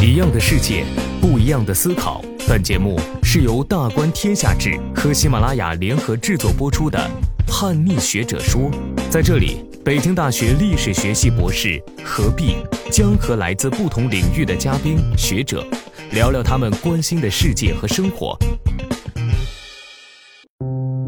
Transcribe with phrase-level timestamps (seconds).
[0.00, 0.84] 一样的世界，
[1.20, 2.22] 不一样的思考。
[2.46, 6.98] 本节目是由大观天下志和喜马拉雅联合制作播出的
[7.46, 8.62] 《叛逆学者说》。
[9.10, 12.56] 在这里，北京大学历史学系博士何必
[12.92, 15.66] 将和来自不同领域的嘉宾学者
[16.12, 18.36] 聊聊他们关心的世界和生活。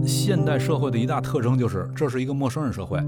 [0.06, 2.98] 现代社会的一大特征就是，这是一个陌生人社会。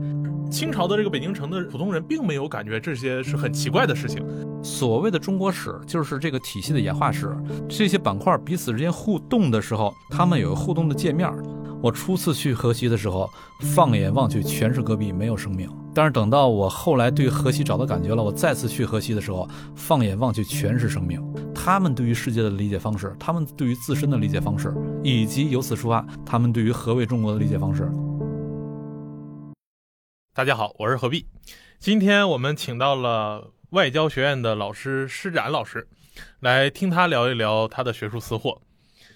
[0.50, 4.24] 清朝的这个北京城的普通人并没有感觉这些是很奇怪的事情。
[4.62, 7.36] 所谓的中国史就是这个体系的演化史，
[7.68, 11.30] 这些板块彼此之间互动的时候，他们有互动的界面。
[11.80, 15.70] 我初次去河西的时候，放眼望去全是戈壁，没有生命。
[15.94, 21.22] 但是等到我后来对河西找到感觉了，我再次去河西的时候，放眼望去全是生命。
[21.54, 24.74] 他们对于世界的理解方式，他们对于自身的理解方式，
[25.04, 27.88] 以及由此出发，他们对于何为中国的理解方式。
[30.38, 31.26] 大家好，我是何必。
[31.80, 35.88] 今天我们请到了外交学院的老师施展老师，
[36.38, 38.62] 来听他聊一聊他的学术私货。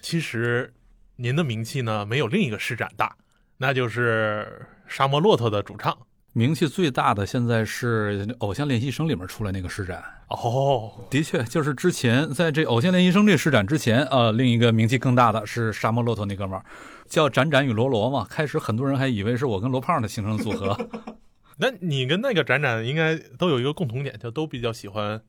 [0.01, 0.73] 其实，
[1.15, 3.15] 您的名气呢没有另一个施展大，
[3.55, 5.97] 那就是沙漠骆驼的主唱。
[6.35, 10.03] 名气最大的现在是《偶像练习生》里面出来那个施展。
[10.29, 16.65] 哦，的确，就是之前在这《偶像练习生》这施展之前，呃，另一个名气更大的是沙漠骆驼那哥们儿。
[17.07, 20.75] 叫展展与罗罗嘛，开始很多人还以为是我跟罗胖的形成组合。
[21.57, 25.21] 那你跟那个展展应该都有一个共同点，就都比较喜欢，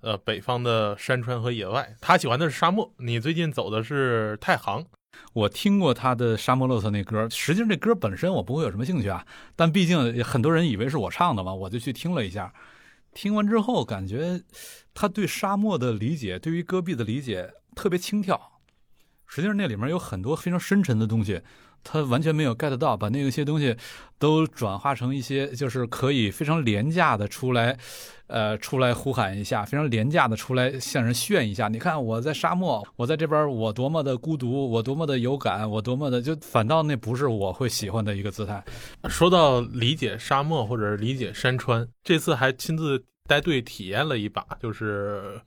[0.00, 1.94] 呃，北方的山川和野外。
[2.00, 4.84] 他喜欢的是沙漠，你最近走的是太行。
[5.32, 12.52] 我听过他的《沙漠骆驼》那歌，实际上这歌本身我不会有什么兴趣啊，但毕竟很多人以为是我唱的嘛，我就去听了一下。
[13.12, 14.42] 听完之后，感觉
[14.92, 18.38] 他对沙漠的理解，对于戈壁的理解特别轻佻。
[19.26, 21.40] 实际上那里面有很多非常深沉的东西，
[21.88, 23.76] 他完全没有 get 到，把那些东西
[24.18, 27.78] 都转化成一些就是可以非常廉价的出来，
[28.26, 31.68] 呃，出来呼喊一下，非常廉价的出来向人炫一下。
[31.68, 38.62] 你看我在沙漠，我在这边，我多么的孤独，我多么的有感，我多么的就反倒那不是我会喜欢的一个姿态。
[39.08, 45.40] 说到理解沙漠或者理解山川，这次还亲自带队体验了一把，就是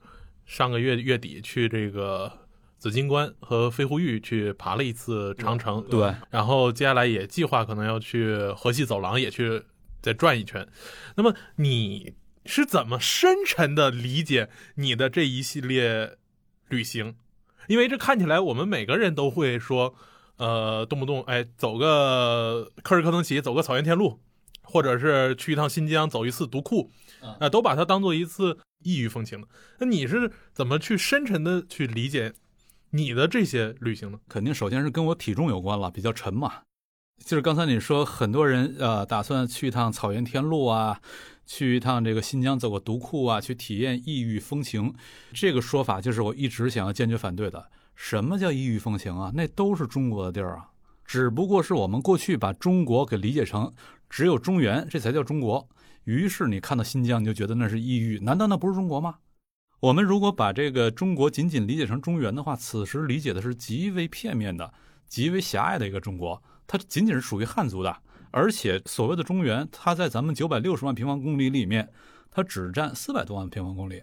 [0.46, 2.32] 上个月月底去这个。
[2.80, 9.62] 紫金关和飞狐峪去爬了一次长城，对，然后接下来也计划可能要去河西走廊也去
[10.00, 10.66] 再转一圈。
[11.14, 12.14] 那么你
[12.46, 16.16] 是怎么深沉的理解你的这一系列
[16.70, 17.16] 旅行？
[17.68, 19.94] 因为这看起来我们每个人都会说，
[20.38, 24.20] 呃，动不动哎走个科尔克腾旗，走个草原天路，
[24.62, 26.90] 或者是去一趟新疆走一次独库，
[27.38, 29.46] 啊，都把它当做一次异域风情的。
[29.80, 32.32] 那你是怎么去深沉的去理解？
[32.90, 36.52] 你的这些旅行呢，肯定首先是跟我体重有关了，比较沉嘛。
[37.24, 41.00] 就是刚才你说，很多人呃打算去一趟草原天路啊，
[41.44, 44.92] 去一趟这个新疆走个独库啊，去体验异域风情。
[45.32, 47.70] 这个说法就是我一直想要坚决反对的。
[47.94, 49.30] 什么叫异域风情啊？
[49.34, 50.70] 那都是中国的地儿啊，
[51.04, 53.70] 只不过是我们过去把中国给理解成
[54.08, 55.68] 只有中原，这才叫中国。
[56.04, 59.16] 于是你看到新疆，你就觉得那是异域，难道那不是中国吗？
[59.80, 64.74] 我们如果把这个中国仅仅理解成中原的话，此时理解的是极为片面的、
[65.08, 67.96] 极为狭隘的一个中国，它仅仅是属于汉族的，
[68.30, 71.90] 而且所谓的中原，它在咱们九百六十万平方公里里面，
[72.30, 74.02] 它只占四百多万平方公里。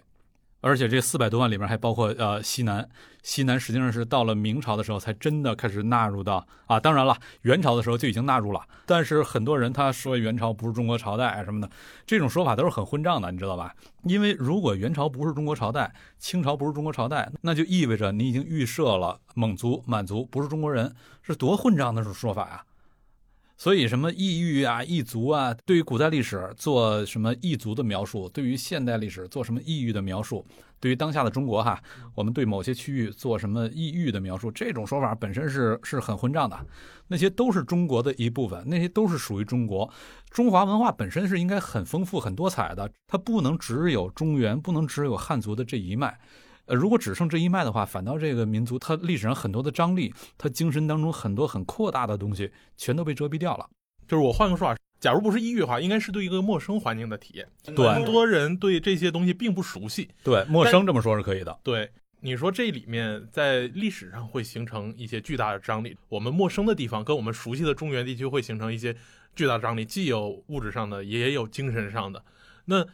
[0.60, 2.88] 而且这四百多万里面还包括呃西南，
[3.22, 8.60] 西南实际上是到了明朝的时候才真的开始纳入到啊，当然了，元朝的时候就已经纳入了。
[8.84, 11.70] 但是很多人他说元朝不是中国朝代啊什么的，
[12.04, 13.74] 这种说法都是很混账的，你知道吧？
[14.02, 20.92] 因为如果元朝不是中国朝代，清朝不是中国朝代，那就意味着你已经预设了蒙族、满族不是中国人，
[21.22, 22.64] 是多混账的说法呀！
[23.60, 30.46] 所以，什么异域啊、异族啊，对于古代历史做什么异族的描述，对于现代历史做什么异域的描述，
[30.78, 31.82] 对于当下的中国哈，
[32.14, 36.56] 我们对某些区域做什么异域的描述，这种说法本身是是很混账的。
[37.08, 39.90] 那些都是中国的一部分，那些都是属于中国。
[40.30, 46.16] 中华文化本身是应该很丰富、很多彩的，它不能只有中原，不能只有汉族的这一脉。
[46.68, 53.66] 呃，如果只剩这一脉的话，反倒这个民族它历史上很多的张力，它精神当中很多很扩大的东西，全都被遮蔽掉了。
[54.06, 57.48] 就是我换个说法，假如不是异域的话，应该是对一个陌生环境的体验。
[57.74, 60.10] 对，很多人对这些东西并不熟悉。
[60.22, 61.58] 对，陌生这么说是可以的。
[61.62, 68.94] 对，你说这里面在历史上会形成一些巨大的张力，我们陌生的地方跟我们熟悉的中原地区会形成一些
[69.34, 72.22] 巨大的张力，既有物质上的，也有精神上的。
[72.66, 72.86] 那。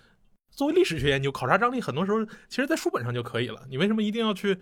[0.54, 3.62] 作为历史学研究，考察张力很多时候其实，在书本上就可以了。
[3.68, 4.58] 你为什么一定要去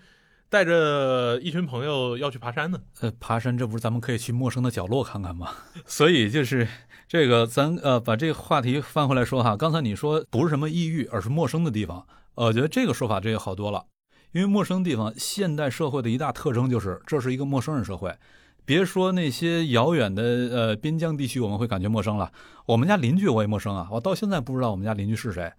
[0.49, 2.81] 带着一群朋友要去爬山呢。
[3.01, 5.51] 呃，爬山这不是咱们可以去陌生的角落看看吗？
[5.87, 6.67] 所以就是
[7.07, 9.57] 这个，咱呃把这个话题翻回来说哈。
[9.57, 12.07] 刚才你说不是什么异域，而是陌生的地方。
[12.35, 13.85] 呃，我觉得这个说法这个好多了，
[14.33, 18.15] 因为陌生地方，现代社会的一大特征就是这是一个陌生人社会。
[18.65, 22.33] 别说那些遥远的呃边疆地区，我们会感觉陌生了。
[22.65, 25.53] 我们家邻居我也陌生啊，我到现在不知道我们家邻居是谁，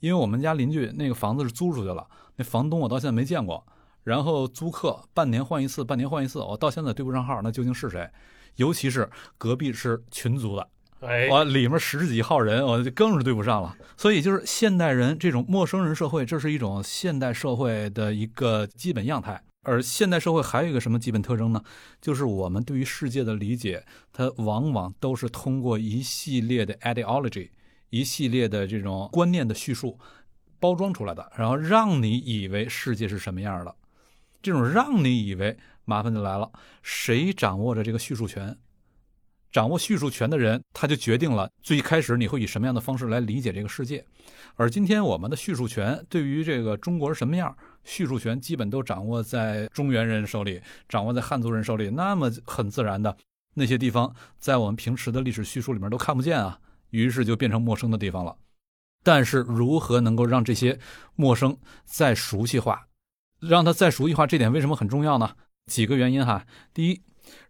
[0.00, 2.06] 因为我们家邻居那个房子是租出去了，
[2.36, 3.64] 那房东我到现在没见过。
[4.04, 8.08] 然后租客半年换一次，半年换一次，我到现在对不上号，那究竟是谁？
[8.56, 10.68] 尤其是隔壁是群租的，
[11.00, 13.76] 哎，我里面十几号人，我就更是对不上了。
[13.96, 19.42] 所以就是现代人这种陌生人社会，这是一种现代社会的一个基本样态。
[19.64, 21.62] 而现代社会还有一个什么基本特征呢？
[22.00, 27.50] 就是我们对于世界的理解，它往往都是通过一系列的 ideology，
[27.90, 29.98] 一系列的这种观念的叙述
[30.60, 33.74] 包装出来的，然后让你以为世界是什么样的。
[34.40, 36.50] 这种让你以为麻烦就来了，
[36.82, 38.56] 谁掌握着这个叙述权？
[39.50, 44.04] 掌握叙述权的人，他就决定了最开始你会以什么样的方式来理解这个世界。
[44.56, 51.88] 而今天我们的叙述权对于这个中国是什么样，叙述权基本都掌握在中原人手里，掌握在汉族人手里。
[51.88, 53.16] 那么很自然的，
[53.54, 58.36] 那些地方在我们平时的历史叙述里面都看不见啊，于是就变成陌生的地方了。
[59.02, 60.78] 但是如何能够让这些
[61.14, 62.88] 陌生再熟悉化？
[63.40, 65.36] 让他再熟悉化，这点为什么很重要呢？
[65.66, 66.44] 几个原因哈。
[66.74, 67.00] 第一，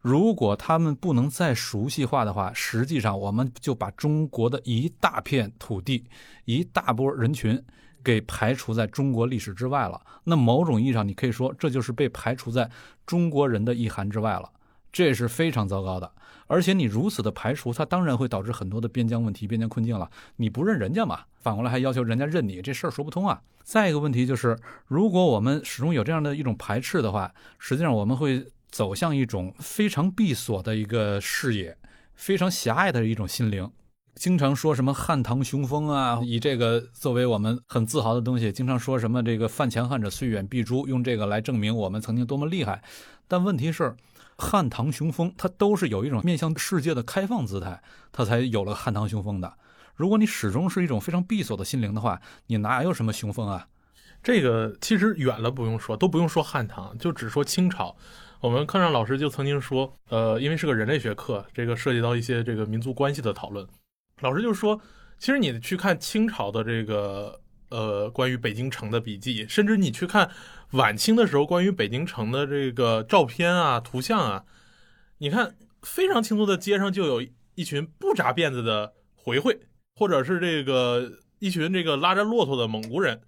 [0.01, 6.05] 如果他们不能再熟悉化的话，实际上我们就把中国的一大片土地、
[6.45, 7.61] 一大波人群
[8.05, 10.01] 给排除在中国历史之外了。
[10.25, 12.71] 那某种意义上，你可以说这就是被排除在
[13.07, 14.53] 中国人的意涵之外了。
[14.93, 16.13] 这是非常糟糕的。
[16.49, 20.11] 而且你如此的排除，它当然会导致很多的边疆问题、边疆困境了。
[20.37, 23.41] 你不认人家嘛，反过来还要求人家认你，这事儿说不通啊。
[23.63, 31.77] 再一个问题就是，如果我们始终有这样的一种排斥的话，实际上我们会走向一种非常闭锁的一个视野，
[32.15, 33.71] 非常狭隘的一种心灵。
[34.15, 38.51] 经常说什么汉唐雄风啊，以这个作为我们很自豪的东西。
[38.51, 42.83] 经常说什么这个犯强汉者虽远必诛，用这个来证明我们曾经多么厉害。
[43.29, 43.95] 但问题是，
[44.39, 47.83] 汉唐雄风它都是有一种面向世界的开放姿态，
[48.13, 49.53] 它才有了汉唐雄风的。
[49.95, 53.67] 如果你始终是一种非常闭锁的心灵的话，你哪有什么雄风啊？
[54.23, 57.95] 这个其实远了不用说，都不用说汉唐，就只说清朝。
[58.41, 63.67] 我们课上老师就曾经说，呃，因为是个人类学课，这个涉及到一些这个民族关系的讨论。
[64.21, 64.81] 老师就说，
[65.19, 70.31] 其实你去看清朝的这个呃关于北京城的笔记，甚至你去看
[70.73, 74.45] 晚清的时候关于北京城的这个照片啊、图像啊，
[75.19, 79.61] 你看非常清楚的街上就有一群不扎辫子的回回。
[80.01, 81.11] 或者是这个
[81.41, 83.21] 一群这个拉着骆驼的蒙古人，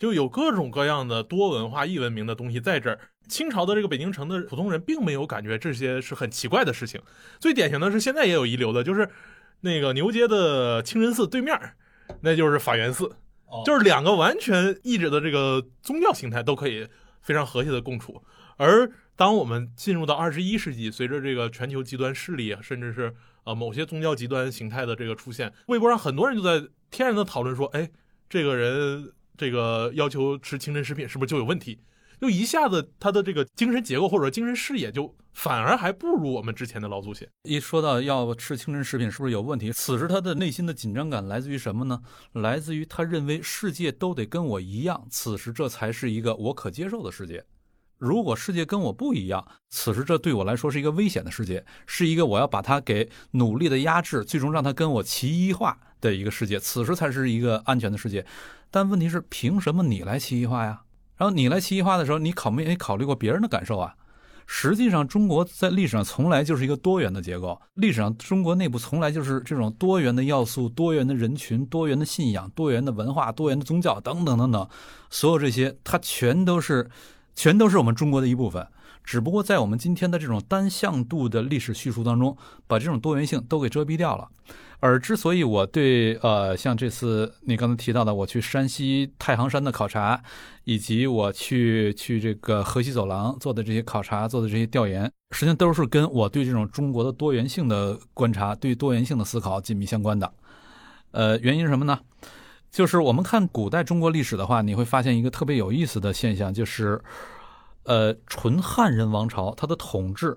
[0.00, 2.98] 就有各种各样的多文化异文明的东西在这儿。
[3.28, 7.00] 清朝的这个北京城的普通人并没有感觉这些是很奇怪的事情。
[7.38, 9.08] 最典型的是现在也有遗留的，就是
[9.60, 11.56] 那个牛街的清真寺对面，
[12.22, 13.08] 那就是法源寺，
[13.64, 16.88] 就是两个完全异质的这个宗教形态都可以
[17.20, 18.22] 非常和谐的共处。
[18.56, 23.14] 而当我们进入到二十一世纪，随着这个全球极端势力，甚至是
[23.44, 27.90] 啊，某些宗教极端形态的这个出现，微博上很多人就在天然的讨论说，哎，
[28.28, 31.78] 这个人这个要求吃清真食品是不是就有问题？
[32.22, 37.28] 就一下子他的这个精神结构或者精神视野就反而还不如我们之前的老祖先。
[37.42, 39.72] 一说到要吃清真食品是不是有问题？
[39.72, 42.00] 此时他的内心的紧张感来自于什么呢？
[42.34, 47.44] 来自于他认为世界都得跟我一样，此时这才是一个我可接受的世界。
[47.98, 58.24] 如果世界跟我不一样，此时这对我来说是一个危险的世界，是一个我要把它给努力的压制，最终让它跟我齐一化的一个世界，此时才是一个安全的世界。
[58.70, 60.82] 但问题是，凭什么你来齐一化呀？
[61.22, 63.94] 然后你来齐一化的时候，你考没考虑过别人的感受啊？
[64.44, 74.68] 实际上，中国在历史上从来就是一个多元的结构，历史上中国内部从来就是这种多元的要素、多元的人群、多元的信仰、多元的文化、多元的宗教等等等等，
[75.10, 76.90] 所有这些，它全都是。
[77.34, 78.66] 全都是我们中国的一部分，
[79.02, 82.36] 只不过在我们今天的这种单向度的历史叙述当中，
[82.66, 84.28] 把这种多元性都给遮蔽掉了。
[84.82, 90.20] 而之所以我对呃，像这次你刚才提到的，我去山西太行山的考察，
[90.64, 100.32] 以及我去去这个河西走廊做的这些考察、做的这些调研，实际上都是跟我对这种中国的多元性的观察、对多元性的思考紧密相关的。
[101.12, 102.00] 呃，原因是什么呢？
[102.68, 107.00] 就是我们看古代中国历史的话，你会发现一个特别有意思的现象，就是，
[107.84, 110.36] 呃，纯汉人王朝它的统治，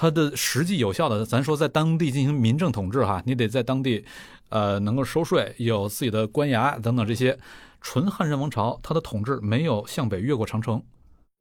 [0.00, 4.04] 它的实际有效的，咱说在当地进行民政统治哈，你得在当地，
[4.48, 7.36] 呃，能够收税，有自己的官衙等等这些，
[7.80, 10.80] 纯汉人王朝它的统治没有向北越过长城，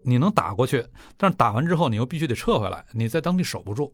[0.04, 0.84] 你能打过去，
[1.18, 3.94] 但是打完之后你又必须得撤回来，你在当地守不住。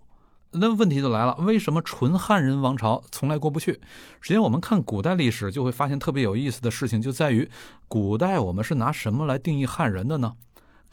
[0.51, 3.73] 那问题就来了，为什么纯汉人王朝从来过不去？
[4.21, 7.49] 实际上，我们看古代历史就会发现特别有意思的事情，就在于
[7.89, 10.35] 古代我们是拿什么来定义汉人的呢？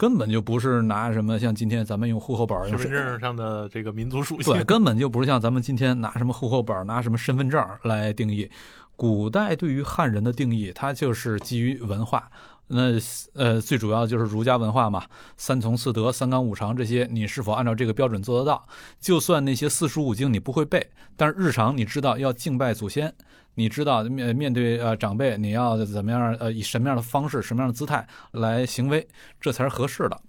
[0.01, 8.49] 根本就不是拿什么像今天咱们用户口本、身份证上的这个民族属性，对，根本就不是像咱们今天拿什么户口本、拿什么身份证来定义。
[8.95, 12.31] 古代对于汉人的定义，它就是基于文化。
[12.65, 12.93] 那
[13.35, 15.03] 呃，最主要就是儒家文化嘛，
[15.37, 18.67] 三从四德、三纲五常这些，你是否按照这个标准做得到？
[18.99, 23.13] 就算那些四书五经你不会背，但是日常你知道要敬拜祖先，
[23.55, 29.07] 你知道面面对呃长辈你要怎么样呃以什么样的方式、什么样的姿态来行为，
[29.39, 30.19] 这才是合适的。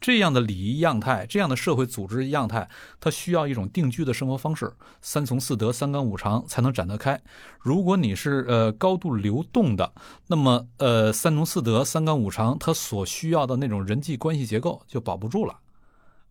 [0.00, 2.66] 这样的礼仪样态，这样的社会组织样态，
[3.00, 7.20] 它需要一种定居的生活方式，三从四德、三纲五常才能展得开。
[7.58, 9.92] 如果你是呃高度流动的，
[10.28, 15.54] 那么呃三从四德、三纲五常它所需要的那种人际关系结构就保不住了。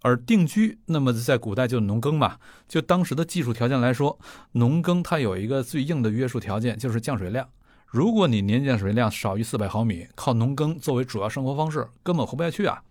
[0.02, 2.38] 而定居，那么在古代就农耕嘛，
[2.68, 4.20] 就当时的技术条件来说，
[4.54, 7.48] 农耕它有一个最硬的约束条件，就是降水量。
[7.88, 12.82] 如果你年降水量少于四百毫米，靠农耕作为主要生活方式，根本活不下去啊。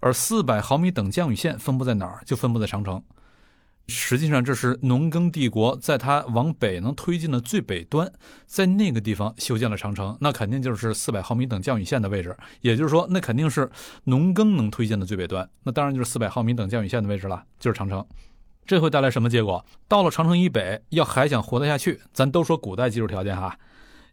[0.00, 2.22] 而四百毫米等降雨线分布在哪儿？
[2.24, 3.02] 就分布在长城。
[3.88, 8.10] 实际上，这是农耕帝国在它往北能推进的最北端，
[8.46, 10.16] 在那个地方修建了长城。
[10.20, 12.36] 那肯定就是四百毫米等降雨线的位置。
[12.60, 13.70] 也就是说，那肯定是
[14.04, 15.48] 农耕能推进的最北端。
[15.64, 18.04] 那当然就是四百毫米等降雨线的位置了，就是长城。
[18.64, 19.64] 这会带来什么结果？
[19.88, 23.58] 到了长城以北，要还想活得下去，咱都说古代技术条件哈，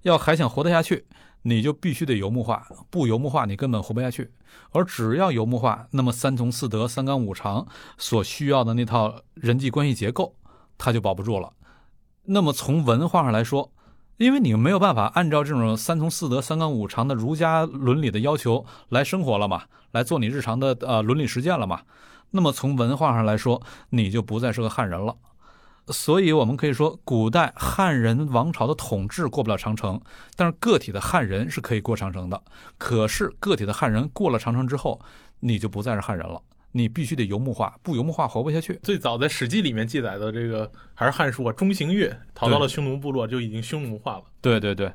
[0.01, 1.05] 要还想活得下去。
[1.43, 4.31] 你就必须得游牧化，不游牧化你根本活不下去。
[4.71, 7.67] 而只要游牧化，那么三从四德、三纲五常
[7.97, 10.35] 所需要的那套人际关系结构，
[10.77, 11.53] 它就保不住了。
[12.25, 13.71] 那么从文化上来说，
[14.17, 21.81] 因为你没有办法按照这种三从四德、三纲五常的儒家伦理的要求来生活了嘛，来做你日常的呃伦理实践了嘛，
[22.31, 25.15] 那么从文化上来说，你就不再是个汉人了。
[25.91, 29.99] 所以，我们可以说，古代汉人王朝的统治过不了长城，
[30.35, 32.41] 但是个体的汉人是可以过长城的。
[32.77, 34.99] 可是，个体的汉人过了长城之后，
[35.39, 36.41] 你就不再是汉人了，
[36.71, 38.79] 你必须得游牧化，不游牧化活不下去。
[38.83, 44.23] 最早在《史记》里面记载的这个还是《汉书》啊，中行月逃到了匈奴部落，就已经匈奴化了。
[44.41, 44.91] 对对对。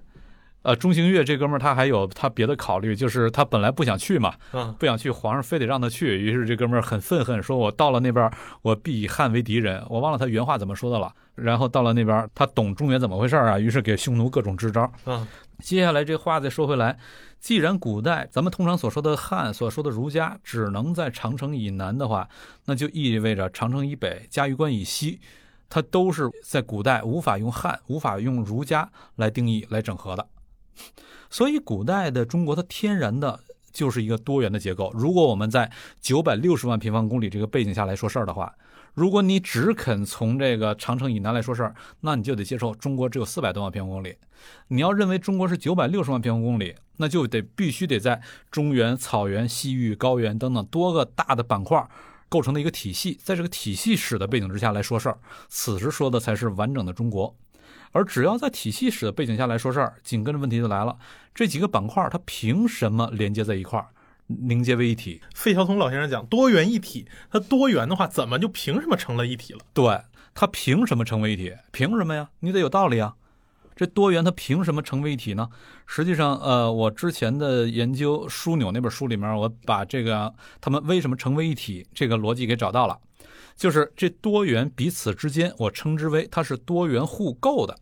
[0.64, 8.30] 呃，中行月这哥们儿他还有他别的考虑，就是他本来不想去嘛，嗯，不想去，皇上非得让他去，于是这哥们儿很愤恨，说我到了那边，
[8.62, 9.84] 我必以汉为敌人。
[9.90, 11.12] 我忘了他原话怎么说的了。
[11.34, 14.90] 然后到了那边，他懂中原怎么回事啊，于是给匈奴各种支招。
[15.04, 15.26] 嗯，
[15.58, 16.96] 接下来这话再说回来，
[17.40, 22.26] 既然古代咱们通常所说的汉，所说的儒家只能在长城以南的话，
[22.64, 25.20] 那就意味着长城以北、嘉峪关以西，
[25.68, 30.26] 它都是在古代无法用汉、无法用儒家来定义、来整合的。
[31.30, 33.40] 所以，古代的中国它天然的
[33.72, 34.92] 就是一个多元的结构。
[34.94, 38.54] 如果我们在九百六十万平方公里这个背景下来说事儿的话，
[38.94, 44.16] 如果你只肯从这个长城以南来说事儿，那你就得接受中国只有四百多万平方公里。
[44.68, 51.84] 你要认为中国是九百六十万平方公里，那就得必须得在中原、草原、西域、高原等等多个大的板块
[52.28, 57.34] 构成的一个体系，在这个体系史的背景之下来说事儿，此时说的才是完整的中国。
[57.94, 60.98] 而只要在体系史的背景下来说事儿，紧跟着问题就来了：
[61.32, 63.86] 这几个板块它凭什么连接在一块儿，
[64.26, 65.20] 凝结为一体？
[65.32, 69.60] 费孝通老先生讲多元一体，它多元的话，怎么就凭什么成了一体了？
[69.72, 70.00] 对，
[70.34, 71.54] 它凭什么成为一体？
[71.70, 72.30] 凭什么呀？
[72.40, 73.14] 你得有道理啊！
[73.76, 75.48] 这多元它凭什么成为一体呢？
[75.86, 82.98] 实际上，呃，我之前的研究枢纽那本书里面，我把这个他们为什么成为一体这个逻辑给找到了，
[83.56, 87.76] 就是这多元彼此之间，我称之为它是多元互构的。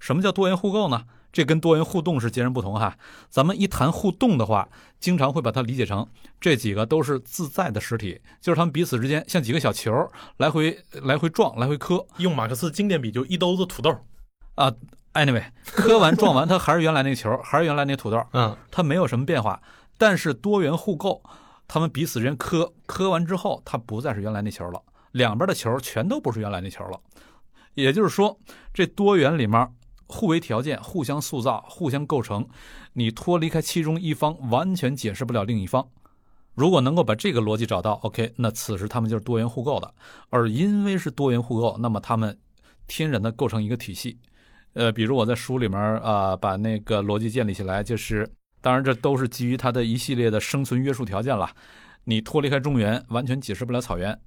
[0.00, 1.04] 什么叫多元互构呢？
[1.32, 2.96] 这跟多元互动是截然不同哈。
[3.28, 4.66] 咱们一谈互动的话，
[4.98, 6.08] 经常会把它理解成
[6.40, 9.92] 这几个都是自在的实体，就是他们彼此之间像几个小球
[10.38, 12.06] 来回来回撞，来回磕。
[12.16, 13.94] 用马克思经典比，就一兜子土豆
[14.54, 14.72] 啊。
[15.12, 19.60] Anyway，磕完撞完，它还是原来那个球，还是原来那土豆，嗯，它没有什么变化。
[19.98, 21.22] 但是多元互构，
[21.68, 24.80] 他们彼此之间磕磕完之后，它不再是原来那球了，
[25.12, 26.98] 两边的球全都不是原来那球了。
[27.74, 28.38] 也就是说，
[28.72, 29.70] 这多元里面。
[30.06, 32.46] 互为条件，互相塑造，互相构成。
[32.94, 35.88] 你脱离开其中一方，完全解释不了另一方。
[36.54, 39.94] 如果能够把这个逻辑找到，OK，那此时他们就是多元互构的。
[40.30, 42.38] 而因为是多元互构，那么他们
[42.86, 44.18] 天然的构成一个体系。
[44.72, 51.50] 呃，比如我在书里面啊，把那个逻辑建立起来，就是当然这都是基于它的一系列的生存约束条件了。
[52.04, 54.18] 你脱离开中原，完全解释不了草原。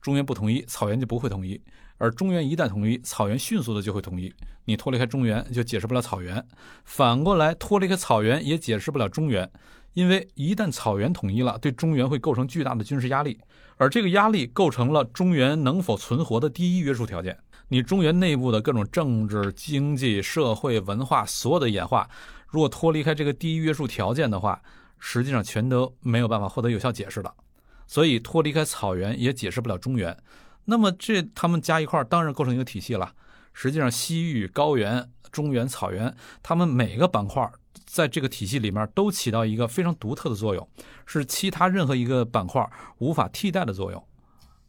[0.00, 1.58] 中原不统一，草原就不会统一；
[1.98, 4.32] 而中原一旦统一，草原迅速的就会统一。
[4.64, 6.38] 你脱离开中原，就解释不了草原；
[6.84, 9.50] 反过来，脱离开草原也解释不了中原，
[9.92, 13.38] 因为一旦草原统一了，对中原会构成巨大的军事压力，
[13.76, 17.38] 而这个压力构成了中原能否存活的第一约束条件。
[17.68, 22.08] 你中原内部的各种政治、经济、社会、文化所有的演化，
[22.48, 24.60] 如果脱离开这个第一约束条件的话，
[24.98, 27.32] 实际上全都没有办法获得有效解释了。
[27.86, 30.16] 所以脱离开草原也解释不了中原。
[30.66, 33.12] 那么这他们加一块儿，当然构成一个体系了。
[33.52, 37.48] 实际上，西域、高原、中原、草原，他们每个板块
[37.86, 40.68] 在这个体系里面都起到一个非常独特的作用，
[41.06, 42.68] 是其他任何一个板块
[42.98, 44.04] 无法替代的作用。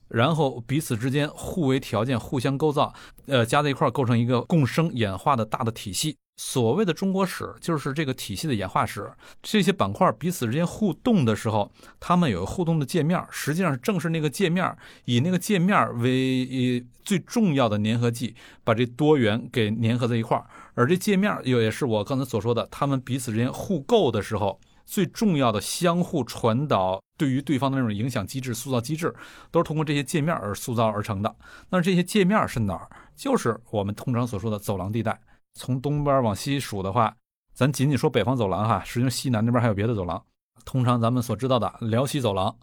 [0.08, 2.94] 然后彼此之间互为条件，互相构造，
[3.26, 6.16] 呃，加在一块儿构成一个共生演化的大的体系。
[6.38, 9.12] 所谓的中国史，就是这个体系的演化史。
[9.42, 14.76] 这些板块彼此之间互动的时候，它们有互动的界面，实际上正是那个界面
[15.06, 20.46] 以那个界面为最重要的粘合剂，把这多元给粘合在一块儿。
[20.74, 24.60] 而这界面又也是我刚才所说的，它们彼此之间互构的时候。
[24.88, 29.12] 最重要的相互传导，对于对方的那种影响机制、塑造机制，
[29.50, 31.36] 都是通过这些界面而塑造而成的。
[31.72, 32.88] 那这些界面是哪儿？
[33.16, 35.20] 就是我们通常所说的走廊地带。
[35.56, 37.16] 从东边往西数的话，
[37.54, 40.24] 咱仅仅说北方走廊哈，实际上西南那边还有别的走廊。
[40.64, 42.56] 通常咱们所知道的辽西走廊，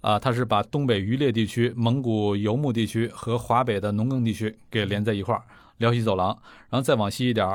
[0.00, 5.40] 啊，它是把东北渔猎地区、蒙古游牧地区和华北的农耕地区给连在一块。
[5.78, 6.28] 辽西走廊，
[6.70, 7.46] 然后再往西一点，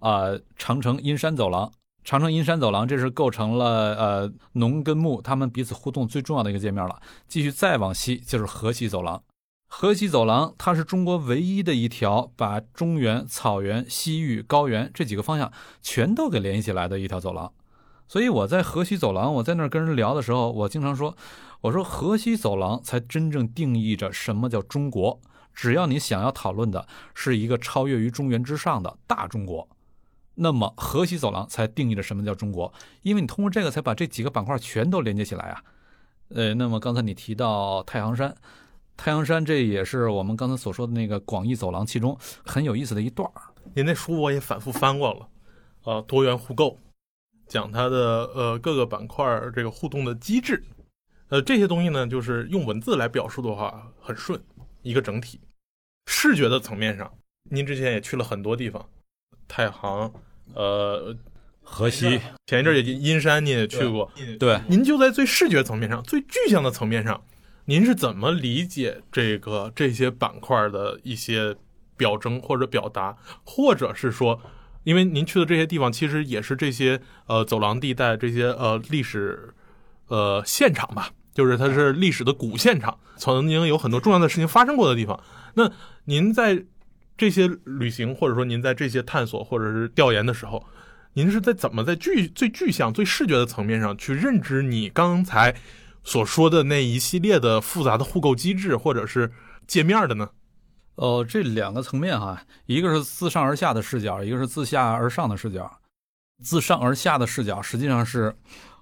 [0.00, 0.24] 啊，
[0.56, 1.72] 长城阴山走廊。
[2.04, 7.00] 长城阴山走廊，这是构成了呃农跟牧他们彼此互动最重要的一个界面了。
[7.28, 9.22] 继续再往西就是河西走廊，
[9.74, 15.50] 河西走廊它是中国唯一的一条把中原、草原、西域、高原这几个方向
[15.80, 17.50] 全都给联系起来的一条走廊。
[18.06, 21.16] 所以我在河西走廊，我在那儿跟人聊的时候，我经常说，
[21.62, 25.18] 我说河西走廊才真正定义着什么叫中国。
[25.54, 29.66] 只要你想要讨论的是一个超越于中原之上的大中国。
[30.34, 35.64] 那么河西走廊才定义着什么叫中国，因为你通过这个才把这几个板块全都连接起来啊。
[36.28, 38.34] 呃，那么刚才你提到太行山，
[39.02, 43.42] 太阳山这也是我们刚才所说的那个广义走廊其中很有意思的一段儿
[43.74, 45.28] 您那书我也反复翻过了，
[45.82, 46.78] 呃，多元互构，
[47.48, 47.98] 讲它的
[48.32, 50.62] 呃各个板块这个互动的机制，
[51.30, 54.40] 呃这些东西呢，就是用文字来表述的话很顺，
[54.82, 55.40] 一个整体。
[56.06, 57.12] 视觉的层面上，
[57.50, 58.88] 您之前也去了很多地方。
[59.48, 60.12] 太行，
[60.54, 61.16] 呃，
[61.60, 64.60] 河西，前一阵也阴山，你也去过，对。
[64.68, 67.20] 您就在最视觉层面上、最具象的层面上，
[67.66, 71.56] 您是怎么理解这个这些板块的一些
[71.96, 74.40] 表征或者表达，或者是说，
[74.84, 79.54] 因为您去的这些地方其实也是这些呃走廊地带这些呃历史
[80.08, 85.22] 呃现场吧，就是它是历史的古现场，曾经有很多重要的事情发生过的地方。
[85.54, 85.70] 那
[86.04, 86.64] 您在。
[87.14, 90.66] 这些旅行，或者说您在这些探索或者是调研的时候，
[91.12, 95.54] 您是在怎么在具最具象、最视觉的层面上去认知你刚才
[96.04, 99.32] 所说的那一系列的复杂的互构机制或者是
[99.66, 100.30] 界面的呢？
[100.96, 105.80] 哦，这两个层面哈，一个是自上而下的视角，一个是自下而上的视角。
[106.42, 108.36] 自上而下的视角，实际上是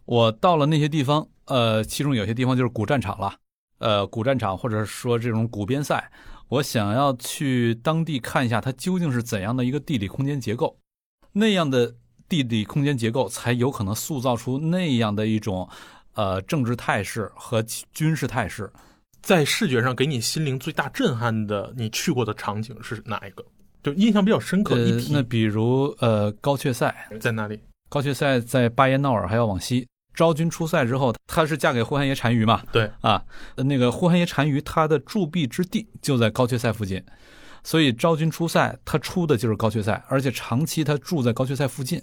[0.07, 3.35] 我到了那些地方，呃，其中有些地方就是古战场了，
[3.79, 6.11] 呃，古战场或者说这种古边塞。
[6.49, 10.79] 我想要去当地看一下，它究竟是怎样的一个地理空间结构，
[11.33, 11.95] 那样的
[12.29, 15.69] 地理空间结构才有可能塑造出那样的一种，
[16.15, 18.71] 呃，政治态势和军事态势。
[19.23, 23.45] 在视觉上给你心灵最大震撼的，你去过的场景是哪一个？
[23.83, 27.61] 就印象比较深刻的一那比如，呃，高阙塞在哪里？
[27.89, 29.87] 高阙塞在巴彦淖尔，还要往西。
[30.15, 32.63] 昭君出塞之后，她是嫁给呼韩邪单于嘛？
[32.73, 33.25] 对啊，
[33.57, 37.03] 那个呼韩邪单于他的驻跸之地就在高阙塞附近，
[37.63, 42.03] 所以昭君出塞，他出的就是高阙塞，而且长期他住在高阙塞附近。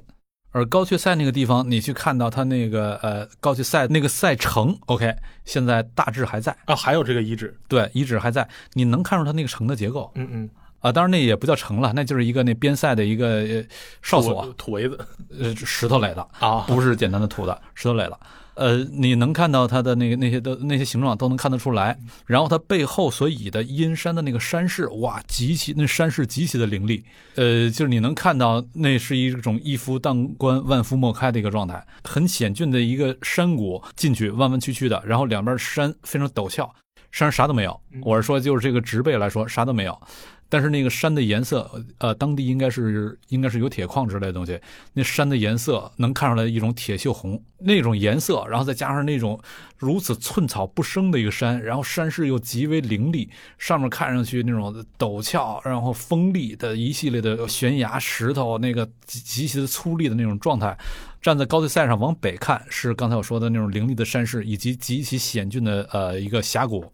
[0.52, 10.50] 而高阙塞那个地方，你去看到它那个呃高阙塞那个塞城，OK，现在大致还在啊，还有这个遗址，对，遗址还在，你能看出它那个城的结构，嗯嗯。
[10.80, 13.66] 啊，当然那也不叫城了，那就是一个那边塞的一个
[14.04, 14.98] 哨所，土围子，
[15.40, 18.20] 呃，石头垒的啊，不是简单的土的，石头垒的。
[18.58, 21.98] 呃，你能看到它的那个那些的那些形状都能看得出来。
[22.26, 27.04] 然后它背后所倚的阴山的那个山势，哇，极其那山势极其的凌厉。
[27.36, 36.66] 呃，就是你能看到那是一种一夫当关万夫莫开的一个状态，很险峻的一个山谷进去弯弯曲曲的，然后两边山非常陡峭，
[37.12, 37.80] 山上啥都没有。
[38.02, 40.02] 我是说，就是这个植被来说啥都没有。
[40.50, 44.60] 但是那个山的颜色，呃，当地应该是应该是有铁矿之类的东西。
[44.94, 49.40] 那山的颜色能看出来一种铁锈红那种颜色，然后再加上那种
[49.78, 60.78] 如此寸草不生的一个山，然后山势又极为凌厉，上面看上去那种陡峭，然后锋利的一系列的悬崖石头，那个极其的粗粝的那种状态，
[61.22, 66.90] 站在高地塞上往北看，是刚才我说的那种凌厉的山势以及极其险峻的呃一个峡谷。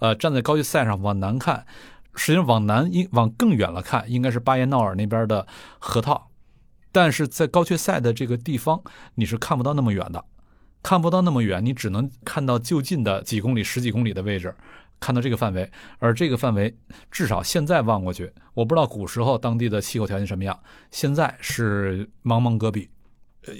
[0.00, 1.64] 呃，站在高地塞上往南看，
[2.14, 5.46] 实际上往南应往更远了看，应该是巴彦淖尔那边的
[5.78, 6.30] 河套。
[6.92, 8.80] 但是在高阙塞的这个地方，
[9.16, 10.24] 你是看不到那么远的，
[10.82, 14.54] 看不到那么远，你只能看到就近的几公里、十几公里的位置，
[15.00, 15.68] 看到这个范围。
[15.98, 16.76] 而这个范围，
[17.10, 20.56] 至少现在望过去，我不知道古时候当地的气候条件什么样，
[20.92, 22.88] 现在是茫茫戈壁。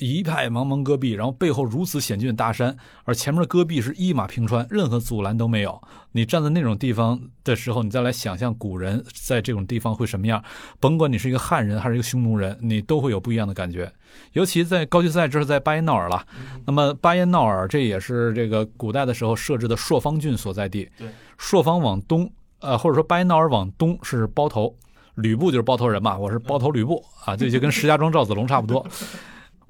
[0.01, 5.81] 一派茫茫戈壁，然后背后如此险峻的大山，而前面的戈壁是一马平川，任何阻拦都没有。
[6.13, 10.43] 你站在那种地方的时候，你再来想象古人在这种地方会什么样，
[10.81, 13.93] 甭管你是一个汉人还是一个匈奴人，你都会有不一样的感觉。
[14.33, 16.25] 尤其在高句赛，这是在巴彦淖尔了。
[16.67, 20.89] 那么巴彦淖尔这也是这个古代的时候设置的朔方郡所在地。
[20.97, 24.75] 对，朔方往东，呃，或者说巴彦淖尔往东是包头，
[25.17, 28.87] 吕布就是包头人嘛，我是包头吕布啊，这就跟石家庄赵子龙差不多。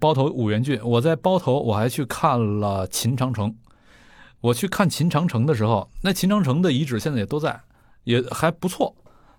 [0.05, 3.57] 包头五原郡，我在包头，我还去看了秦长城。
[4.43, 7.59] 我去看秦长城的时候，那秦长城的遗址现在也都在，
[8.03, 8.95] 也还不错。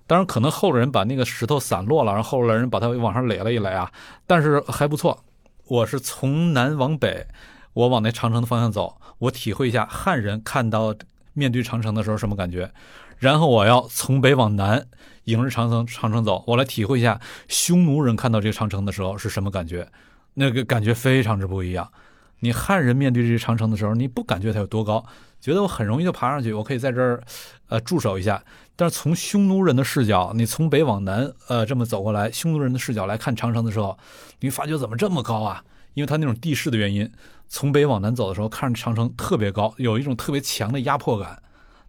[0.08, 3.92] 当然，可能后人把那个石头散落了，然后后来人把它往上垒了一垒啊，
[4.26, 5.24] 但是还不错。
[5.68, 7.28] 我是从南往北，
[7.74, 10.96] 我往那长城的方向走，我体会一下汉人看到
[11.34, 12.72] 面对长城的时候什么感觉。
[13.20, 14.88] 然后我要从北往南，
[15.26, 19.88] 迎着长城长城走，我来体会一下匈奴人看到这个长城的时候是什么感觉。
[20.36, 21.92] 那个感觉非常之不一样。
[22.40, 25.04] 你汉人面对这些长城的时候，你不感觉它有多高，
[25.42, 27.24] 觉得我很容易就爬上去，我可以在这儿，
[27.70, 28.44] 呃，驻守一下。
[28.76, 33.98] 但是从匈奴人的视角，你从北往南，呃，这么走过来，匈奴人的视角来看长城的时候，
[34.42, 35.64] 你发觉怎么这么高啊？
[35.94, 37.10] 因为它那种地势的原因，
[37.48, 41.42] 从北往南走的时候，看着长城特别高，有一种特别强的压迫感。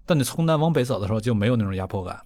[0.06, 2.20] 但你从南往北走的时候，就没有那种压迫感。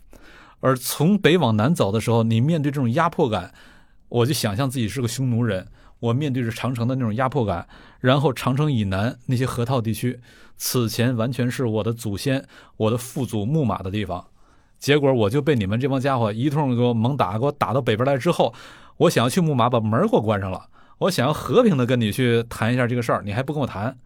[0.61, 3.55] 而从北往南走的时候，你面对这种压迫感，
[4.11, 5.67] 我就想象自己是个匈奴人。
[6.01, 7.69] 我面对着长城的那种压迫感，
[8.01, 10.19] 然后长城以南那些河套地区，
[10.57, 12.45] 此前完全是我的祖先、
[12.77, 14.27] 我的父祖牧马的地方，
[14.79, 18.55] 结果我就被你们这帮家伙一通给我猛打，给我打到北边来之后，
[18.97, 20.69] 我想要去牧马，把门给我关上了。
[20.99, 23.99] 我想要和平的跟你去谈一下这个事儿，你还不跟我谈，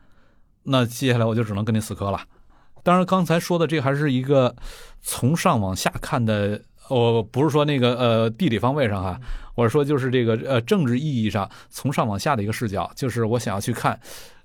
[0.65, 2.21] 那接下来我就只能跟你死磕了。
[2.83, 4.55] 当然，刚才说的这还是一个
[5.01, 6.63] 从上往下看的。
[6.89, 9.21] 我不是说那个呃地理方位上哈，
[9.55, 13.99] 我是说就是这个呃政治意义上从上往下的一个视角，就是我想要去看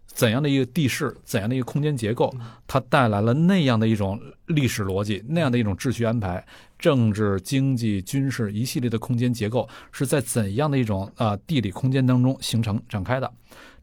[0.06, 2.34] 怎样的一个地势，怎样的一个空间结构，
[2.68, 6.44] 它带来了那样的一种历史逻辑，那样的一种秩序安排，
[6.78, 13.32] 政治、经济、军事一系列的空间结构是在怎样的一种啊地理空间当中形成展开的。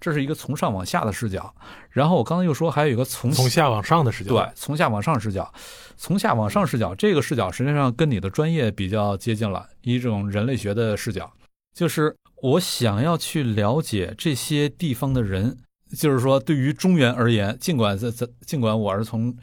[0.00, 1.54] 这是一个从上往下的视角，
[1.90, 5.52] 然后我刚才又说还有一个从从下往上的视角，对，从下往上视角，
[5.96, 11.32] 从下往上视角，这个视角实际上跟你的专业比较接近了，一种人类学的视角，
[11.74, 15.56] 就是我想要去了解这些地方的人，
[15.96, 19.34] 就是说对于中原而言，尽管在在尽管我是从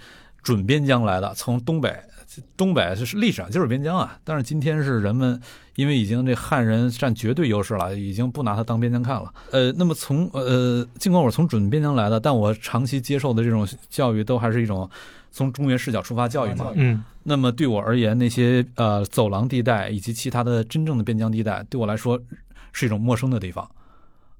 [0.44, 1.98] 准边疆来的，从东北。
[2.58, 5.40] 东北是历史上就是边疆啊，但是今天是人们
[5.76, 9.32] 因为已经这汉人占绝对优势了，已经不拿它当边疆看了。
[9.52, 14.90] 呃，那么从呃，尽管我是从准边疆来的，但我长期接受的这种教育都还是一种
[15.30, 16.72] 从中原视角出发教育嘛。
[16.74, 17.04] 嗯。
[17.22, 22.20] 那么对我而言，那些呃走廊地带以及其他的真正的边疆地带，对我来说
[22.72, 23.70] 是一种陌生的地方。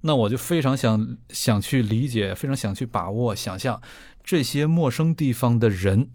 [0.02, 3.80] 那我就非常想想去理解，非常想去把握、想象
[4.24, 6.10] 这些陌生地方的人。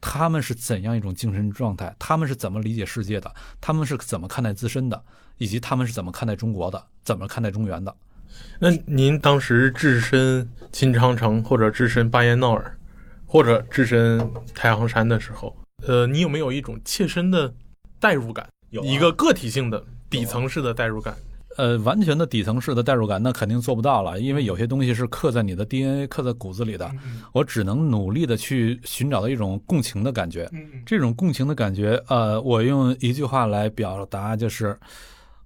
[0.00, 1.92] 他们是怎样一种精神状态？
[1.98, 3.34] 他们是怎么理解世界的？
[3.60, 5.02] 他们是怎么看待自身的？
[5.38, 6.80] 以及他们是怎么看待中国的？
[7.02, 7.92] 怎么看待中原的？
[8.60, 12.78] 那您当时置身秦长城，或者置身巴彦淖尔，
[13.26, 17.52] 或者置身太行山的时候，呃，你有没有一种切身的
[17.98, 18.48] 代入感？
[18.70, 21.16] 有一个个体性的底层式的代入感？
[21.58, 26.88] 呃，完全的底层式的代入感，那肯定做不到了，因为有些东西是刻在你的 DNA、刻在骨子里的。
[27.32, 30.48] 我只能努力的去寻找到一种共情的感觉。
[30.86, 34.78] 这种共情的感觉，呃，我用一句话来表达，就是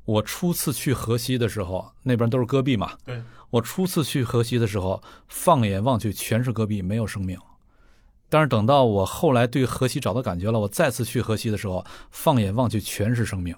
[0.04, 2.92] 我初次去河西的时候，那边都是戈壁嘛。
[3.06, 3.20] 对。
[3.48, 7.38] 我初次去河西的时候，放眼望去全是戈壁，没有生命。
[8.28, 13.54] 但是等到我后来对河西找到感觉了，我再次去河西的时候，放眼望去全是生命。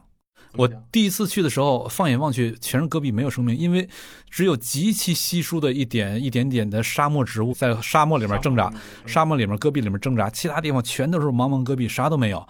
[0.56, 3.88] 我第一次去的时候，放眼望去全是戈壁，没有生命，因为
[4.30, 8.72] 只有极其稀疏的一点一点点的沙漠植物在沙漠里面挣扎，
[9.06, 12.46] 沙漠里面、戈壁里面挣扎，其他地方全都是茫茫戈壁，啥都没有。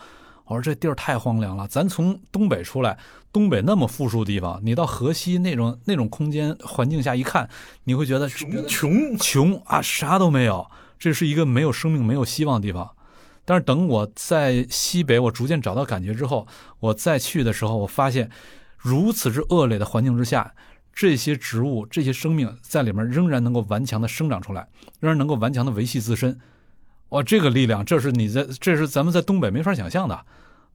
[0.47, 1.67] 我说这地儿太荒凉了。
[1.67, 2.99] 咱从东北出来，
[3.33, 7.49] 东北那么富庶的地方，你到河西那种 那种空间环境下一看，
[7.85, 12.91] 你会觉得穷穷啊，啥都没有， 这是一个没有生命、没有希望的地方。
[13.45, 16.47] 但是等我在西北，我逐渐找到感觉之后，
[16.81, 18.31] 我再去的时候，我发现
[18.79, 20.55] 如此之恶劣的环境之下，
[20.93, 24.69] 这些植物、这些生命在里面仍然能够顽强的生长出来，
[25.01, 26.39] 仍然能够顽强的维系自身。
[27.11, 30.25] 哇，这个力量，这是你在，这是咱们在东北没法想象的。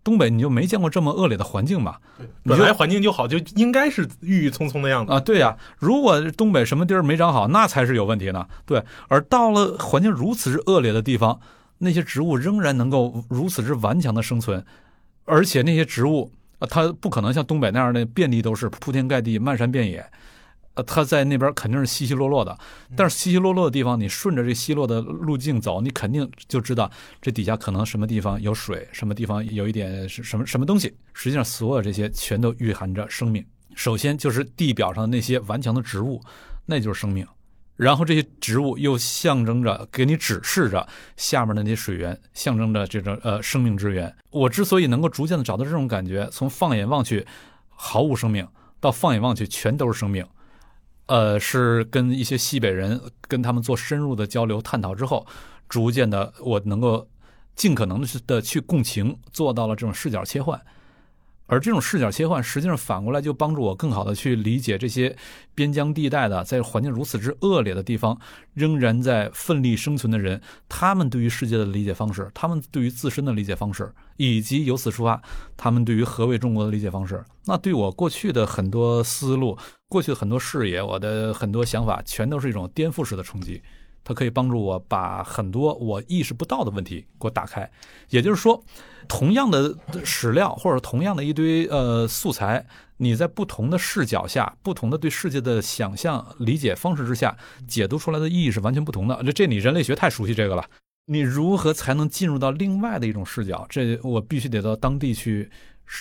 [0.01, 1.99] 东北你就没见过这么恶劣的环境吧？
[2.43, 5.19] 本来环境就好，就应该是郁郁葱葱的样子啊。
[5.19, 8.47] 对呀，如果东北什么地儿没长好，那才是有问题呢。
[8.65, 11.41] 对，而到了环境如此之恶劣的地方，
[11.79, 14.63] 那些植物仍然能够如此之顽强的生存，
[15.25, 20.05] 而且那些植物啊，它不可能像东北那样的遍地都是铺天盖地、漫山遍野。
[20.75, 22.55] 呃，它在那边肯定是稀稀落落的，
[22.95, 26.89] 但是稀稀落落的地方，你顺着这稀落的路径走，你肯定就知道
[27.19, 30.95] 这底下可能什么地方有水，什么地方有一点什什么什么东西。
[31.13, 33.43] 实际上，所有这些全都蕴含着生命。
[33.73, 36.21] 首先就是地表上的那些顽强的植物，
[36.65, 37.25] 那就是生命。
[37.79, 44.13] 然后这些植物又象征着给你指示着下面的那些水源，象征着这种呃生命之源。
[44.31, 47.25] 我之所以能够逐渐的找到这种感觉，从放眼望去
[47.69, 48.45] 毫无生命，
[48.81, 50.27] 到放眼望去全都是生命。
[51.05, 55.25] 呃，是跟一些西北人跟他们做深入的交流探讨之后，
[55.69, 57.07] 逐渐的我能够
[57.55, 60.59] 尽可能的去的去共情，做到了这种视角切换。
[61.49, 65.15] 而这种视角切换，实际上反过来就帮助我更好的去理解这些
[65.55, 68.17] 边疆地带的，在环境如此之恶劣的地方，
[68.53, 75.19] 仍然在奋力生存的人，他们对于世界的理解方式，他们对于自身的理解方式，以及由此出发，
[75.57, 79.57] 他们对于何为中国的理解方式，那对我过去的很多思路、
[79.87, 83.59] 过去的很多视野、我的很多想法，全都是一种颠覆式的冲击。
[84.03, 87.69] 它可以帮助我把很多我意识不到的问题给我打开，
[88.09, 88.63] 也就是说，
[89.07, 92.65] 同样的史料或者同样的一堆呃素材，
[92.97, 99.21] 你在不同的视角下、不同的对世界的想象理解方式之下，解读出来的意义是完全不同的。
[99.31, 100.65] 这你人类学太熟悉这个了，
[101.05, 103.65] 你如何才能进入到另外的一种视角？
[103.69, 105.51] 这我必须得到当地去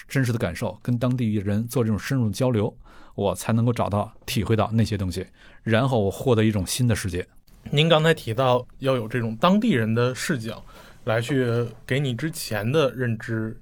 [0.09, 2.75] 真实的感受，跟当地人做这种深入的交流，
[3.15, 5.27] 我才能够找到、体会到那些东西，
[5.63, 7.27] 然后我获得一种新的世界。
[7.71, 10.65] 您刚才提到要有这种当地人的视角，
[11.05, 11.47] 来去
[11.87, 13.59] 给你之前的认知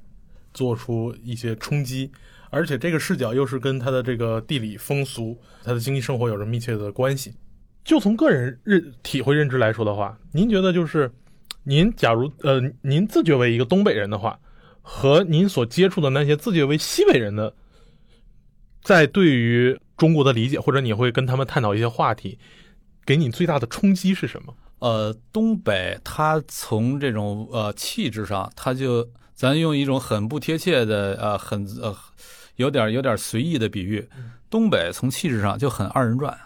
[0.55, 2.11] 做出一些冲击，
[2.51, 7.35] 而且这个视角又是跟他的这个地理风俗、他的经济生活有着密切的关系。
[7.85, 11.11] 就从个人认体会认知来说的话，您觉得就是
[11.64, 14.38] 您假如呃您自觉为一个东北人的话，
[14.83, 17.55] 和您所接触的那些自觉为西北人的，
[18.83, 22.38] 在对于中国的理解，或者你会跟他们探讨一些话题。
[23.07, 24.53] 给你最大的冲击是什么？
[24.81, 31.97] 呃，东北它从这种呃气质上，它就咱用一种很不贴切的呃很呃
[32.57, 34.07] 有点有点随意的比喻，
[34.51, 36.37] 东北从气质上就很二人转，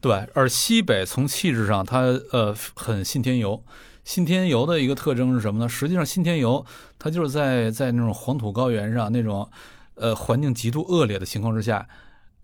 [0.00, 2.00] 对，而西北从气质上它
[2.32, 3.62] 呃很信天游。
[4.02, 5.68] 信天游的一个特征是什么呢？
[5.68, 6.64] 实际上信天游
[6.98, 9.48] 它就是在在那种黄土高原上那种
[9.96, 11.86] 呃环境极度恶劣的情况之下，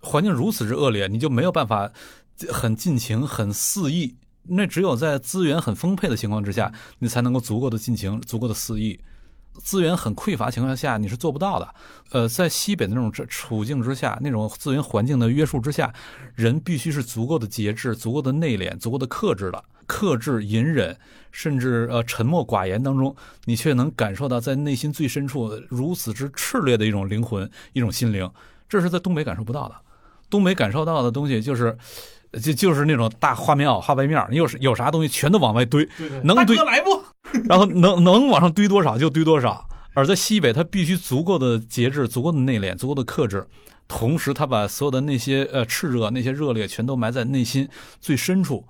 [0.00, 1.90] 环境如此之恶劣，你就没有办法。
[2.50, 4.16] 很尽情，很肆意。
[4.48, 9.00] 那只有在资源很丰沛的情况之下，你才能够足够的尽情，足够的肆意。
[9.54, 11.74] 资源很匮乏情况下，你是做不到的。
[12.10, 15.92] 呃，在西北的那种处境之下，那种资源环境的约束之下，
[16.34, 19.64] 人必须是足够的节制、足够的内敛、足够的克制的。
[19.86, 20.96] 克制、隐忍，
[21.32, 28.30] 甚至呃沉默寡言当中，你却能感受到在内心最深处如此之炽烈的一种灵魂、一种心灵。
[28.68, 29.74] 这是在东北感受不到的。
[30.28, 31.76] 东北感受到的东西就是。
[32.42, 35.88] 就就是那种大花棉袄、花白面你有有啥东西全都往外堆，
[36.22, 37.02] 能堆来不？
[37.48, 39.66] 然后能能往上堆多少就堆多少。
[39.94, 43.46] 而在西北，他必须足够的节制、足够的内敛、足够的克制，
[43.88, 47.66] 同时他把所有的那些呃炽热、那些热烈全都埋在内心
[47.98, 48.62] 最深处。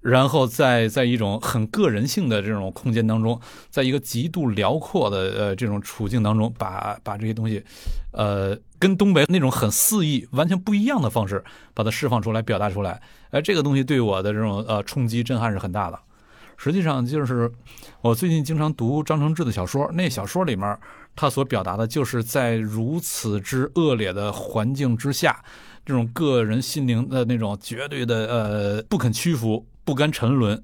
[0.00, 7.62] 然后在在一种很个人性的这种空间当中，在一个极度辽阔的呃这种处境当中，把把这些东西，
[8.12, 11.42] 呃，跟东北那种很肆意、完全不一样的方式，
[11.74, 13.02] 把它释放出来、表达出来。
[13.30, 15.98] 哎，这个东西对我的这种呃冲击、震撼是很大的。
[16.56, 17.50] 实际上，就是
[18.00, 20.78] 我最近经常读张承志的小说，那小说里面
[21.16, 25.44] 他所表达的就是在如此之恶劣的环境之下，
[25.84, 29.66] 这种个人心灵的那种绝对的呃不肯屈服。
[29.88, 30.62] 不甘沉沦，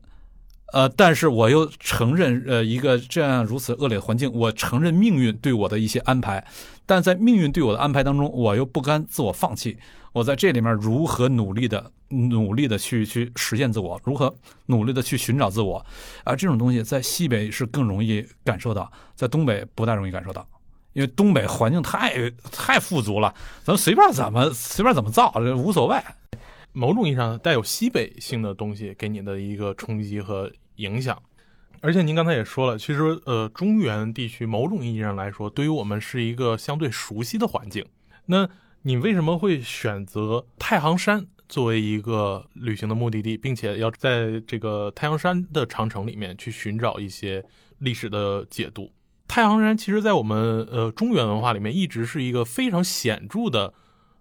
[0.75, 6.47] 呃，但是我又承认，呃，一个这样如此恶劣的环境，我承认命运对我的一些安排，
[6.85, 9.79] 但在命运对我的安排当中，我又不甘自我放弃。
[10.13, 15.83] 我在这里面如何努力的、努力的去去实现自我，如何努力的去寻找自我，
[16.25, 20.47] 啊，这种东西在西北是更容易感受到，在东北不大容易感受到，
[20.93, 23.35] 因为东北环境太太富足了，
[23.65, 25.97] 咱们随便怎么随便怎么造，这无所谓。
[26.75, 31.23] 某种意义上带有西北性的东西给你的一个冲击和影响，
[31.81, 37.87] 而且您刚才也说了，其实呃，中原地区某种意义上来说，对于我们是一个相对熟悉的环境。
[38.27, 38.49] 那
[38.83, 47.45] 你为什么会选择太行山作为一个旅行的目的地，并且要在这个太行山的长城里面去寻找一些
[47.79, 48.91] 历史的解读？
[49.29, 53.73] 太行山其实，在我们呃中原文化里面，一直是一个非常显著的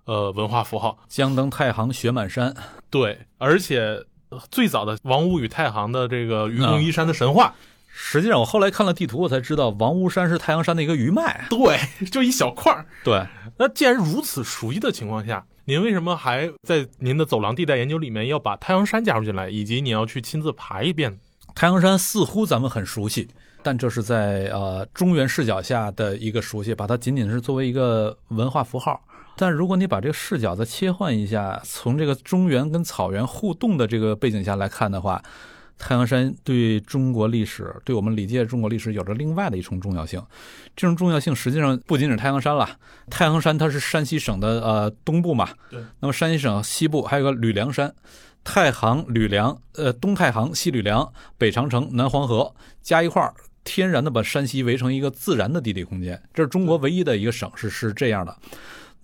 [0.05, 0.97] 呃文化符号。
[1.07, 2.55] 将登太行雪满山，
[2.89, 7.53] 对，而且呃最早的王屋与太行的这个愚公移山的神话，
[7.87, 11.45] 实际上我后来看了地图，我才知道王屋山是太阳山的一个余脉。
[11.49, 12.85] 对，就一小块儿。
[13.03, 13.25] 对，
[13.57, 21.19] 那既然如此熟悉的情况下，您为什么还在您的走廊地带研究里面要把太阳山加入进来，以及你要去亲自爬一遍？
[21.55, 23.29] 太阳山似乎咱们很熟悉，
[23.61, 28.99] 但这是在呃中原视角下的一个熟悉，把它仅仅是作为一个文化符号。
[29.35, 35.21] 但如果你把这个视角再切换一下，从这个中原跟草原互动的这个背景下来看的话，
[35.77, 40.21] 太行山对中国历史，对我们理解中国历史有着另外的一重重要性。
[40.75, 42.77] 这种重要性实际上不仅仅是太行山了，
[43.09, 45.49] 太行山它是山西省的呃东部嘛，
[45.99, 47.93] 那么山西省西部还有个吕梁山，
[48.43, 56.21] 太行、吕梁，呃，东太行、西吕梁、北长城、南黄河加一块儿，天然的把山西围成一个自然的地理空间。
[56.33, 58.37] 这是中国唯一的一个省市是这样的。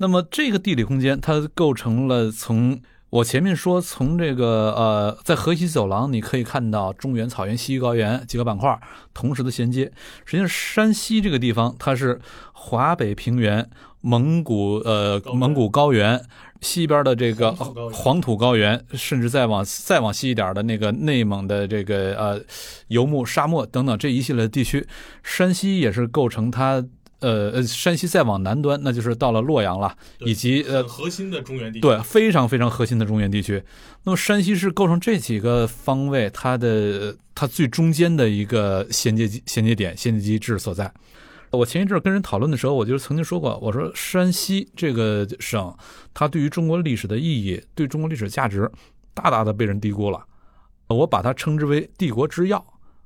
[0.02, 8.80] 那么这个地理空间，它构成了从我前面说，从这个呃，在河西走廊，你可以看到中原、草原、西域高原几个板块
[9.14, 9.92] 同时的衔接。
[10.24, 12.22] 实际上，山西这个地方，它是
[12.54, 16.24] 华北平原、蒙古呃蒙古高原
[16.62, 17.52] 西边的这个
[17.92, 22.42] 黄土高原甚至再往再往西一点的那个内蒙的这个呃
[22.88, 24.88] 游牧沙漠等等这一系列地区，
[25.24, 26.86] 山西也是构成它。
[27.20, 31.82] 呃呃，山西再往南端，那就是到了洛阳了，以及呃核心的中原地区。
[31.82, 33.62] 对，非常非常核心的中原地区。
[34.04, 40.92] 那么山西是构成这几个方位，它的它最中间的一个衔接机衔接点、衔接机制所在。
[41.52, 45.76] 我前一阵儿跟人讨论的时候，我就曾经说过，我说山西这个省，
[46.14, 48.72] 它对于中国历史的意义、对中国历史价值，
[49.14, 50.24] 大大的被人低估了。
[50.88, 52.64] 我把它称之为帝国之钥，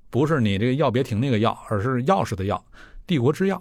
[0.09, 2.61] 不是你这个药别停那个药，而是钥匙的钥，
[3.07, 3.59] 帝国之钥。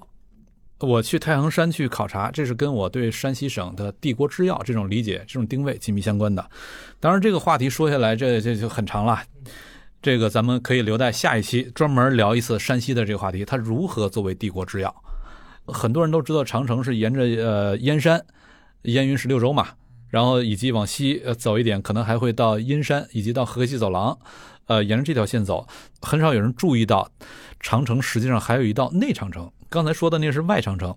[0.83, 6.45] 我去太行山去考察，这是跟我对山西省的帝国制药这种理解、这种定位紧密相关的。
[6.99, 9.23] 当然，这个话题说下来，这这就很长了。
[10.03, 14.92] 这个咱们可以留在下一期专门聊一次山西的这个话题，它如何作为帝国制药。
[15.66, 18.21] 很多人都知道长城是沿着呃燕山、
[18.83, 19.68] 燕云十六州嘛，
[20.09, 24.18] 然后以及往西呃走一点，可能还会到阴山以及到河西走廊，
[24.66, 25.68] 呃，沿着这条线走。
[26.01, 27.09] 很少有人注意到，
[27.61, 29.49] 长城实际上还有一道内长城。
[29.73, 30.95] 刚才说的那是外长城，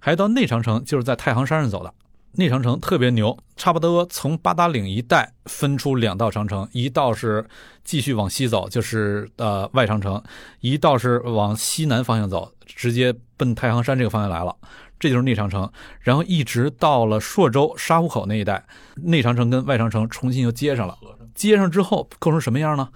[0.00, 1.94] 还有一道内长城就是在太行山上走的。
[2.32, 7.46] 内长城特别牛，差不多从八达岭一带分出两道长城，一道是
[7.84, 10.20] 继续往西走，就是呃外长城；
[10.60, 14.54] 一道是往西南方向走，直接奔太行山这个方向来了，
[14.98, 15.70] 这就是内长城。
[16.00, 18.62] 然后一直到了朔州沙湖口那一带，
[18.96, 20.98] 内长城跟外长城重新又接上了。
[21.34, 22.88] 接上之后构成什么样呢？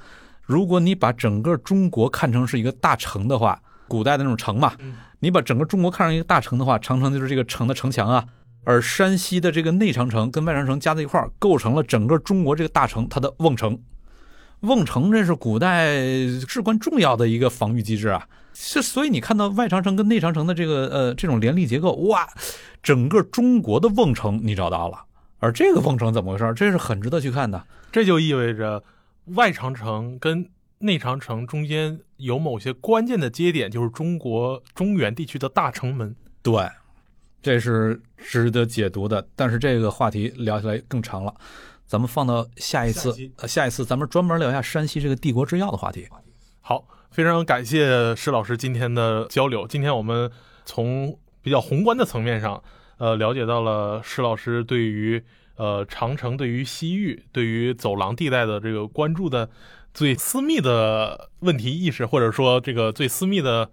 [0.43, 4.75] 如果你把整个中国看成是一个大城的话，古代的那种城嘛，
[5.21, 8.27] 你把整个中国看成一个大城的话，长城就是这个城的城墙啊。
[8.65, 13.79] 而山西的这个内长城跟外长城加在一块儿，构成了整个中国这个大城它的瓮城。
[14.61, 15.97] 瓮城这是古代
[16.47, 18.29] 至关重要的一个防御机制啊。
[18.53, 22.29] 是，所以你看到外长城跟内长城的这个呃这种联立结构，哇，
[22.83, 25.05] 整个中国的瓮城你找到了。
[25.39, 26.53] 而这个瓮城怎么回事？
[26.55, 27.63] 这是很值得去看的。
[27.91, 28.83] 这就意味着
[29.37, 30.47] 外长城跟
[30.81, 36.17] 内长城中间有某些关键的节点，就是中国中原地区的大城门。
[36.43, 36.67] 对，
[37.43, 39.27] 这是值得解读的。
[39.37, 41.35] 但是这个话题聊起来更长了，
[41.87, 46.09] 咱们放到下一次下，呃，下一次咱们专门聊一下山西这个帝国制药的话题。
[46.63, 49.67] 好，非常感谢施老师今天的交流。
[49.67, 50.31] 今天我们
[50.65, 52.63] 从比较宏观的层面上，
[52.97, 55.23] 呃，了解到了施老师对于
[55.57, 59.51] 呃长城、对于西域、对于走廊地带的这个关注的
[59.93, 63.69] 最私密的问题意识，或者说这个最私密的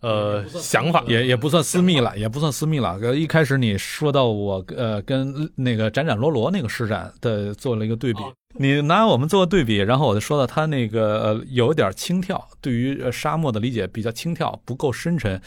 [0.00, 1.04] 呃想法。
[1.06, 2.98] 也也不算私密了，也不算私密了。
[3.02, 15.38] 呃，一开始你说到我呃跟那个展展罗罗那个施展的做了一个对比，哦你拿我们做个对比，然后我就说到他那个呃有点轻佻，对于呃沙漠的理解比较轻佻，不够深沉。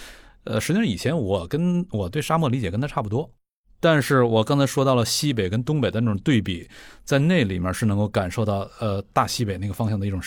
[0.43, 3.31] 呃，实际上以前我跟我对沙漠理解跟他差不多，
[3.79, 6.67] 但是我刚才说到了西北跟东北的那种对比，
[7.05, 10.21] 在那里面是能够感受到呃大西北那个方向的一种